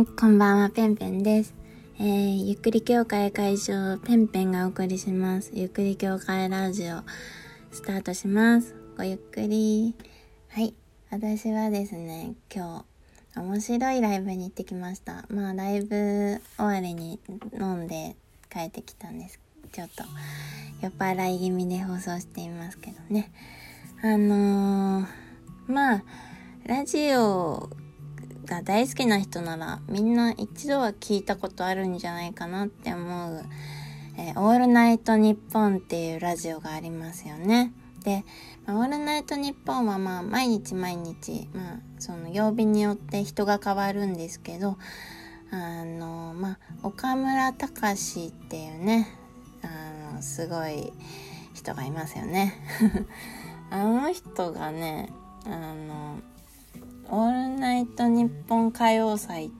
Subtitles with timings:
[0.00, 1.54] い、こんばんは、ペンペンです。
[1.98, 5.50] えー、ゆっくり協会会長、ペンペンがお送りします。
[5.52, 7.02] ゆっくり協会ラジオ、
[7.70, 8.74] スタートします。
[8.96, 9.94] ごゆっくり。
[10.48, 10.72] はい、
[11.10, 12.86] 私はですね、今
[13.34, 15.26] 日、面白いライブに行ってきました。
[15.28, 17.20] まあ、ライブ終わりに
[17.52, 18.16] 飲んで
[18.50, 19.38] 帰ってきたんです。
[19.70, 20.04] ちょっと、
[20.80, 23.30] 酔っ払い気味で放送していますけどね。
[24.02, 25.06] あのー、
[25.68, 26.02] まあ、
[26.64, 27.68] ラジオ
[28.50, 33.44] が大好きな人ならみんな一度は聞いたことあるんじゃないかなって思う、
[34.18, 37.72] えー、オールナイトニッポンっていうラジオがありますよね。
[38.04, 38.24] で、
[38.66, 44.76] まあ、オールナイトニッポンはまあ毎日毎日、まあその曜日によって人が変わるんですけど、
[45.52, 49.06] あの、まあ岡村隆史っていうね、
[49.62, 50.92] あの、すごい
[51.54, 52.54] 人がいますよね。
[53.70, 55.10] あの人がね、
[55.44, 56.18] あの、
[57.08, 59.50] オールナイトニッポン歌謡祭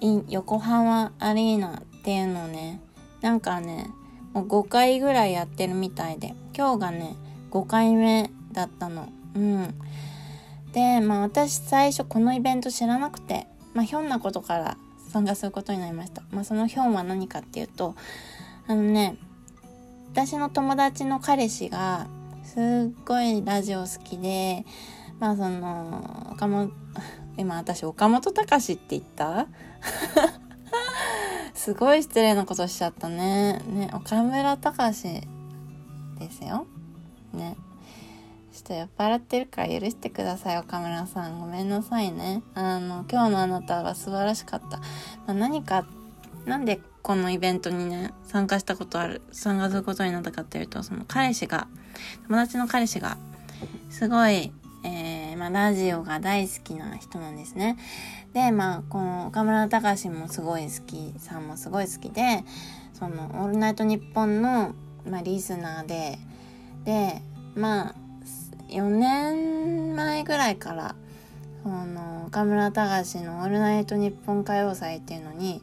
[0.00, 2.80] in 横浜アリーナっていうのね、
[3.20, 3.90] なんかね、
[4.32, 7.16] もう5回ぐらいやってるみたいで、今日がね、
[7.50, 9.08] 5回目だったの。
[9.34, 9.74] うん。
[10.72, 14.76] で、まあ私最初このイベント知らなくて、まあひょんなことから
[15.10, 16.22] 参加することになりました。
[16.30, 17.94] まあそのひょんは何かっていうと、
[18.66, 19.16] あのね、
[20.12, 22.06] 私の友達の彼氏が
[22.44, 24.64] すっごいラジオ好きで、
[25.18, 26.72] まあその、岡本、
[27.36, 29.46] 今私岡本隆って言った？
[31.54, 33.60] すごい失礼なことしちゃったね。
[33.66, 35.02] ね、岡村隆
[36.18, 36.66] ですよ。
[37.32, 37.56] ね。
[38.52, 41.40] ちょっと酔っ払ってるから許してください、岡村さん。
[41.40, 42.42] ごめんなさいね。
[42.54, 44.78] あの、今日のあなたは素晴らしかった。
[44.78, 44.84] ま
[45.28, 45.84] あ、何か、
[46.46, 51.68] なんでこのイベントにね、参加したことある、参加することになったかっていうと、その彼氏が、
[52.28, 53.18] 友達の彼氏が、
[53.90, 57.76] すごい、ー、まあ、ラジオが大好きな人なんですね。
[58.32, 62.44] で、まあ、この岡村隆史もすごい好き、さんもすごい好きで、
[62.94, 64.74] その、オールナイトニッポンの、
[65.08, 66.18] まあ、リスナーで、
[66.84, 67.22] で、
[67.54, 67.94] まあ、
[68.68, 70.96] 4年前ぐらいから、
[71.62, 75.62] その、岡村隆史のオールナイトニッポン歌謡祭っていうのに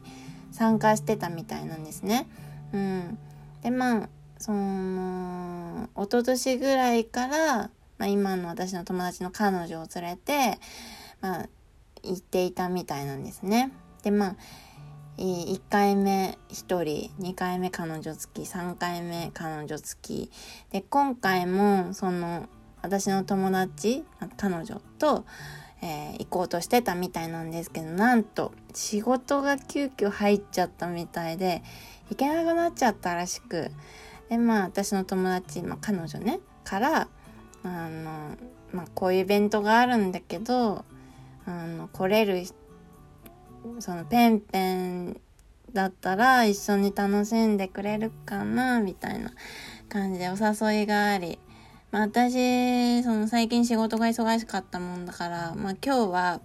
[0.52, 2.26] 参加してたみたいなんですね。
[2.72, 3.18] うん。
[3.62, 4.08] で、まあ、
[4.38, 7.70] その、一昨年ぐらいから、
[8.04, 10.58] まあ、今の私の友達の彼女を連れて、
[11.22, 11.48] まあ、
[12.02, 13.72] 行っていたみたいなんですね。
[14.02, 14.36] で、まあ、
[15.16, 20.30] 1回目1人、2回目彼女付き、3回目彼女付き。
[20.70, 22.46] で、今回も、その、
[22.82, 24.04] 私の友達、
[24.36, 25.24] 彼女と、
[25.80, 31.62] えー、行こうとしてたみたいなんですけど、なんと、仕事が急遽入っちゃったみたいで、
[32.10, 33.70] 行けなくなっちゃったらしく。
[34.28, 37.08] で、まあ、私の友達、まあ、彼女ね、から、
[37.64, 38.36] あの、
[38.72, 40.84] まあ、こういうイベントがあるんだけど、
[41.46, 42.44] あの、来れる、
[43.80, 45.20] そのペンペン
[45.72, 49.32] だったら一緒に楽しんでくれるかな、みたいな
[49.88, 51.38] 感じでお誘いがあり、
[51.90, 56.40] まあ、私、その最近仕事が忙しかったもんだから、まあ、今日は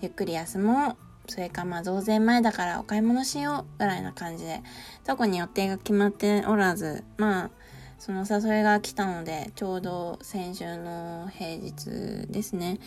[0.00, 0.96] ゆっくり休もう。
[1.30, 4.62] それかまあ増税前だからお買い物しようぐらいな感じで、
[5.04, 7.50] 特に予定が決まっておらず、まあ、
[7.98, 12.78] その誘いが来たので、ちょうど先週の平日ですね、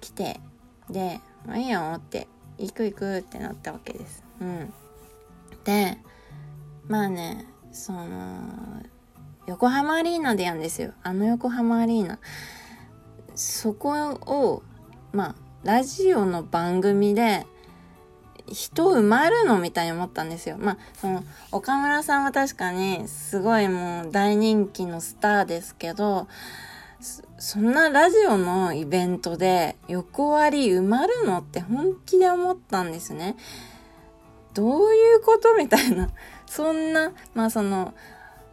[0.00, 0.40] 来て、
[0.90, 4.24] で、まあいいよって、行く行くってなったわけです。
[4.40, 4.72] うん。
[5.64, 5.98] で、
[6.88, 8.82] まあね、その、
[9.46, 10.92] 横浜アリーナでやんですよ。
[11.02, 12.18] あの横浜アリーナ。
[13.34, 14.62] そこを、
[15.12, 17.46] まあ、ラジオの番組で
[18.48, 20.56] 人埋まるのみたいに思ったんですよ。
[20.58, 26.28] まあ、その、岡村さんは確かにすごいもう大人気のスターですけど、
[27.38, 33.36] そんなラジオのイベントで横割り埋まるのって本気で思ったんですね。
[34.54, 36.10] どういうことみたいな。
[36.46, 37.94] そんな、まあその、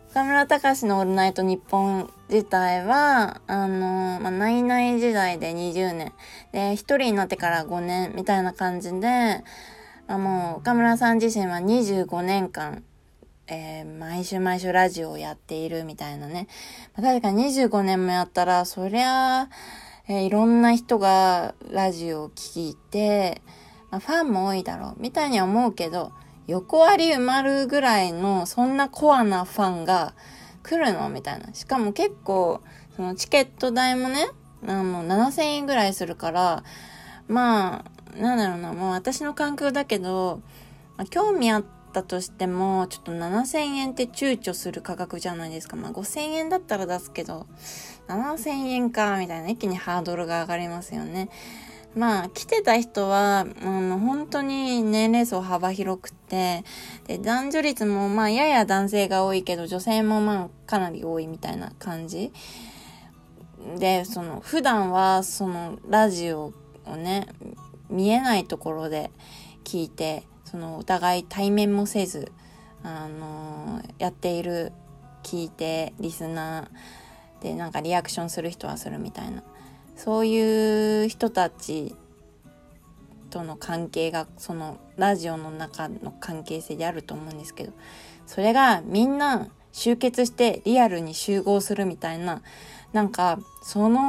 [0.09, 6.13] 岡村隆史のオールナイトニッポン自体は、あの、まあ、ナイナイ時代で20年。
[6.51, 9.43] で、一人になってから5年みたいな感じで、
[10.09, 12.83] あ、もう岡村さん自身は25年間、
[13.45, 16.47] えー、毎週毎週ラジオをやっているみたいなね。
[16.97, 19.49] まあ、確かに25年もやったら、そりゃ、
[20.07, 23.43] えー、いろんな人がラジオを聴いて、
[23.91, 26.11] まあ、ファンも多いだろう、みたいに思うけど、
[26.47, 30.15] 横割り埋まるぐらいの、そんなコアなファンが
[30.63, 31.07] 来るの？
[31.09, 31.53] みたいな。
[31.53, 32.61] しかも結構、
[32.95, 34.25] そのチケット代もね、
[34.65, 36.63] あの、7000円ぐらいするから、
[37.27, 40.41] まあ、なんだろうな、もう私の環境だけど、
[40.97, 45.75] まあ、興味あったとしても、ちょっと7000円って躊躇する価格じゃないですか。
[45.75, 47.47] まあ5000円だったら出すけど、
[48.07, 51.29] 7000円か、みたいな一気にハードルが上がりますよね。
[51.95, 56.63] まあ、来てた人は、あの、本当に年齢層幅広くて、
[57.07, 62.31] で、男女率も、まあ、やや男性が多いけど、女性もまあ、かなり多いみたいな感じ。
[63.77, 66.53] で、その、普段は、その、ラジオ
[66.85, 67.27] をね、
[67.89, 69.11] 見えないところで
[69.63, 72.31] 聞いて、その、お互い対面もせず、
[72.83, 74.71] あのやっている、
[75.23, 79.43] 聞いて、リスナーで、なんかリアクションする人はするみたいな。
[79.95, 81.95] そういう人たち
[83.29, 87.73] との関係が、その、ラジオの中の関係性であると思うんですけど、
[88.25, 92.41] それがみんな集結してリアルに集合するみたいな、
[92.93, 93.99] なんか、その、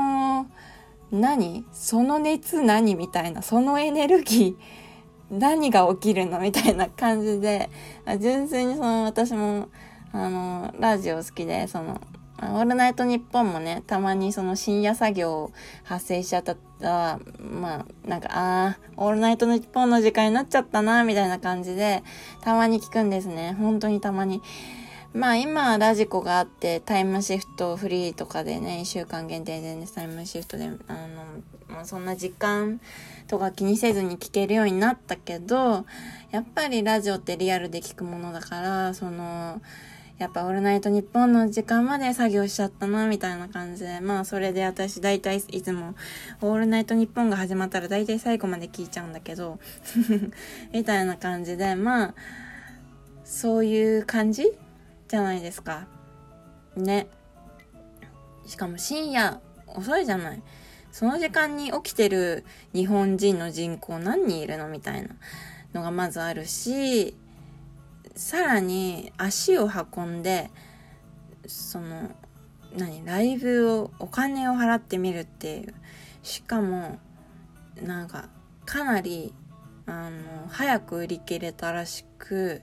[1.12, 1.64] 何？
[1.72, 7.70] その熱何みたいな、そのエネルギー、 何が起きるのみたいな感じで、
[8.20, 9.68] 純粋にその私も、
[10.12, 12.00] あの、ラジオ好きで、その、
[12.42, 15.52] オールナイトニッポンもね、たまにその深夜作業
[15.84, 22.02] 発生しちゃったら、まあ、なんか、ああ、オールナイトニッポンの時間になっちゃったな、みたいな感じで、
[22.40, 23.54] たまに聞くんですね。
[23.58, 24.40] 本当にたまに。
[25.12, 30.78] まあ今ラジコがあってタイムシフトフリーとかでね、1週間限定でね、タイムシフトで、あの、
[31.68, 32.80] まあそんな時間
[33.26, 35.84] とか気にせずに聞けるようになったけど、
[36.30, 39.60] やっぱりラジオってリアルで聞くものだから、その、
[40.18, 43.98] やっぱオールナイトニッポンの時間まで作業しちゃったな、みたいな感じで。
[43.98, 45.96] まあそれで私大体いつも
[46.40, 49.58] オールナイトニッポンが始まったら大体最後まで聞いちゃうんだけど、
[50.72, 52.14] みたいな感じで、まあ、
[53.24, 54.56] そういう感じ
[55.10, 55.88] じゃないですか。
[56.76, 57.08] ね。
[58.46, 60.42] しかも深夜遅いじゃない。
[60.92, 65.08] その時間に起きてる日本人の人口何人いるのみたいな
[65.74, 67.16] のがまずあるし、
[68.14, 70.48] さらに足を運んで、
[71.44, 72.10] その、
[72.76, 75.74] 何、ライブを、お金を払ってみるっていう。
[76.22, 77.00] しかも、
[77.82, 78.28] なんか、
[78.64, 79.34] かなり、
[79.86, 82.62] あの、早く売り切れたらしく、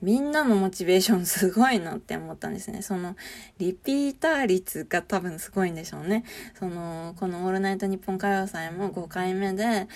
[0.00, 2.82] みんなのモチベーション すごいなって思ったんですね。
[2.82, 3.16] その、
[3.58, 6.24] リピーター率が多分すごいんでしょうね。
[6.58, 9.88] その、このオールナイトニッポン歌謡祭も5回目で、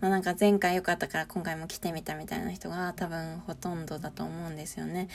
[0.00, 5.08] まあなんか前回良かったから今回も来てみたみたいな人が多分ほとんどだと思うんですよね。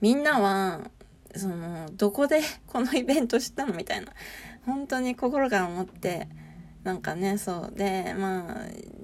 [0.00, 0.90] みんなは、
[1.34, 4.12] その、どこでこのイベントしたのみたいな。
[4.66, 6.28] 本当に心から思って、
[6.88, 7.76] なんかね、そう。
[7.76, 8.54] で、まあ、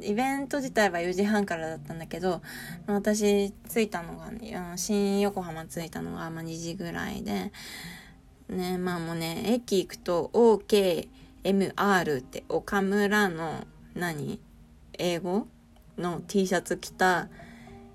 [0.00, 2.40] イベント自体は4時半からだったんだけど、
[2.86, 7.52] 私着いたのが、ね、新横浜着いたのが、まあ、2時ぐらいで、
[8.48, 14.40] ね、まあもうね、駅行くと OKMR って岡村の何？
[14.94, 15.46] 英語？
[15.98, 17.28] の T シャツ着た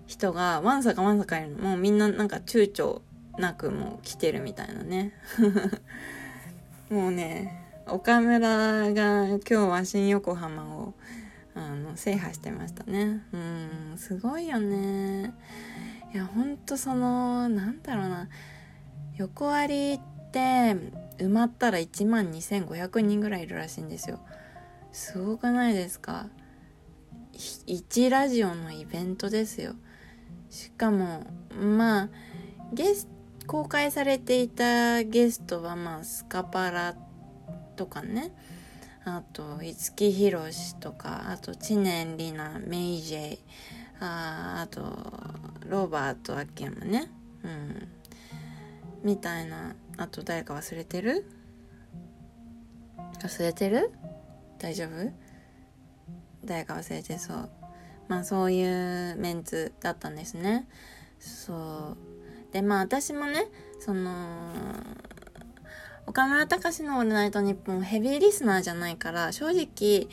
[0.05, 1.63] 人がわんさかわんさかいるの。
[1.67, 3.01] もうみんななんか躊躇
[3.39, 5.13] なくもう来てるみたいなね。
[6.91, 10.93] もうね、岡村が今日は新横浜を
[11.55, 13.23] あの制覇してましたね。
[13.33, 15.33] うんすごいよね。
[16.13, 18.29] いやほんとそのなんだろうな。
[19.17, 19.99] 横割りっ
[20.31, 20.39] て
[21.17, 24.19] 埋まったら1万2500人ぐらいいるらしいんですよ。
[24.91, 26.27] すごくないですか
[27.33, 29.75] ？1ラジオのイベントですよ。
[30.49, 31.25] しかも
[31.59, 32.09] まあ
[32.73, 33.07] ゲス
[33.47, 36.95] 公開されていたゲストはまあスカパラ
[37.79, 38.31] とかね。
[39.05, 43.39] あと五木ひろしとかあと知念里奈メイジェイ。
[44.01, 44.81] ああと
[45.65, 47.09] ロバート秋山ね。
[47.41, 47.87] うん。
[49.01, 49.75] みたいな。
[49.95, 51.25] あと誰か忘れてる？
[53.23, 53.91] 忘れてる？
[54.57, 55.13] 大丈夫？
[56.43, 57.49] 誰か忘れてそう。
[58.09, 58.61] まあそうい
[59.11, 60.67] うメンツだったんですね。
[61.17, 62.53] そう。
[62.53, 63.45] でまあ私もね
[63.79, 64.51] その
[66.09, 70.07] 岡村隆史のオールナイトニッポンヘビーリスナーじゃないから、正直、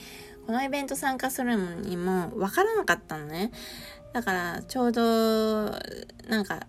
[0.47, 3.51] このイベント参加するのにもわからなかったのね。
[4.13, 5.71] だから、ちょうど、
[6.29, 6.67] なんか、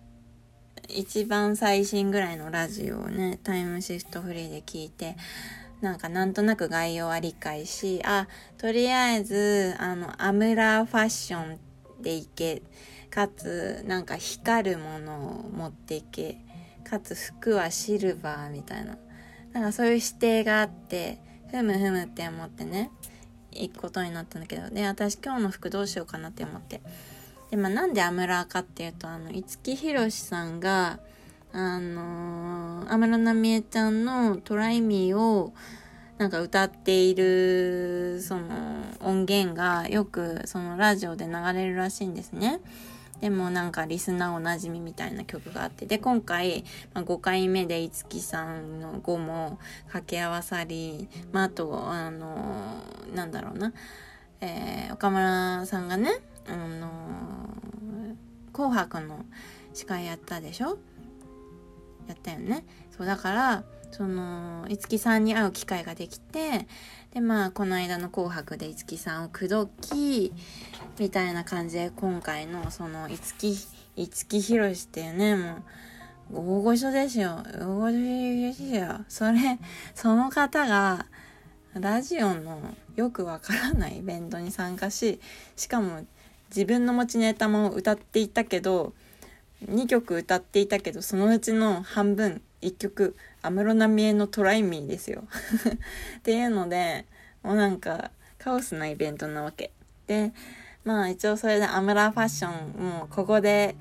[0.87, 5.17] 一番最新ぐらいのラジオをね、タイムシフトフリーで聞いて、
[5.81, 11.59] なんかなんとなく概要は理解し、あ、とりあえず、あの、アムラファッション
[12.01, 12.61] でいけ、
[13.09, 16.37] かつ、なんか光るものを持っていけ、
[16.89, 18.97] かつ服はシルバーみたいな。
[19.57, 21.17] なんかそういう指定があって、
[21.49, 22.91] ふむふむって思ってね、
[23.51, 26.79] 行くことになったんだけど、で、私今日の服どうしようかなって思って。
[27.49, 30.99] で、まあなんでアムラーかっていうと、あの、五木ひろしさんが、
[31.53, 35.55] あのー、安室奈美恵ちゃんのトライミーを、
[36.19, 38.49] なんか歌っている、その
[38.99, 42.59] 音源がよくそのラジオで流れるらしいんですね。
[43.21, 53.73] でもなんかリスナーおなじみみたいな曲があって、で、今回、まあ、5回目で五木さんの5も掛け合わさり、まあ、あと、あのー、なんだろうな、
[54.41, 56.11] えー、岡村さんがね、
[56.47, 56.89] あの
[58.53, 59.25] 紅白の
[59.73, 60.77] 司会やったでしょ？
[62.07, 62.65] やったよね。
[62.95, 63.63] そう、だから、
[63.97, 66.67] その、五木さんに会う機会ができて、
[67.15, 70.33] で、まあ、この間の紅白で五木さんを口説き、
[70.99, 73.57] みたいな感じで、今回の、その、五木、
[73.95, 75.63] 五木ひろしっていうね、も
[76.31, 77.43] う、大御所ですよ。
[77.59, 79.05] 大御所ですよ。
[79.07, 79.57] それ、
[79.95, 81.07] その方が、
[81.73, 85.19] ラジオのよくわからないイベントに参加し、
[85.55, 86.05] しかも
[86.49, 88.93] 自分の持ちネタも歌っていたけど、
[89.65, 93.15] 2曲歌っていたけどそのうちの半分1曲
[93.47, 95.23] 安室奈美恵の「トライミー」ですよ。
[96.19, 97.05] っていうので
[97.43, 99.71] もうなんかカオスなイベントなわけ。
[100.07, 100.33] で
[100.83, 103.75] まあ一応それでアムラファッションもうここで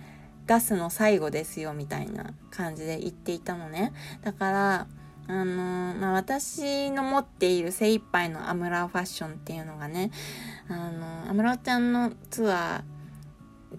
[0.46, 3.92] 出すの最後ですよみたいな感じで言っていたのね。
[4.22, 4.86] だから
[5.28, 10.10] あの、まあ、私の持っている精一杯のアムラファッションっていうのがね、
[10.68, 12.95] あのー、アムラちゃんのツアー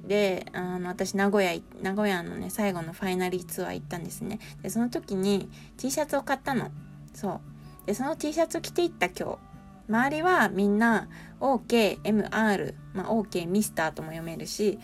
[0.06, 4.40] であの私名古屋名古屋のね最後のファイナリーツアー行ったんですね。
[4.62, 6.72] でその時に T シャツを買ったの。
[7.14, 7.42] そう。
[7.86, 9.38] でその T シャツを着ていった今日。
[9.90, 11.08] 周りはみんな
[11.40, 14.80] OKMR、まあ、OK ミスターとも読めるし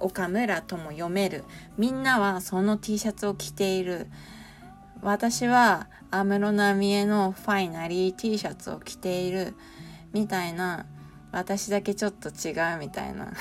[0.00, 1.44] 岡村とも読める。
[1.78, 4.08] みんなはその T シャツを着ている。
[5.02, 9.54] 私は安室奈美恵のファイナリー T シャツを着ている
[10.12, 10.86] みたいな
[11.34, 13.32] 私だけちょっと違うみたいな。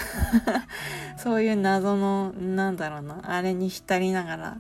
[1.18, 3.22] そういう謎のなんだろうな。
[3.24, 4.58] あれに浸りながら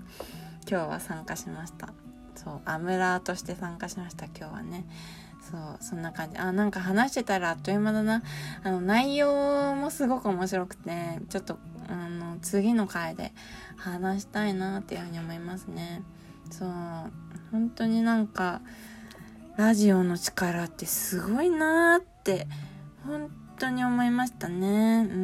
[0.69, 1.89] 今日は参加しました。
[2.35, 4.85] そうアムラーとして参加しました今日はね。
[5.49, 6.37] そうそんな感じ。
[6.37, 8.21] あなんか話してたらあっという間だな。
[8.63, 11.57] あの内容もすごく面白くてちょっと
[11.89, 13.33] あの次の回で
[13.77, 16.03] 話したいなっていうふうに思いますね。
[16.49, 16.69] そう
[17.51, 18.61] 本当になんか
[19.57, 22.47] ラジオの力ってすごいなーって
[23.05, 23.29] 本
[23.59, 25.07] 当に思いましたね。
[25.09, 25.21] うん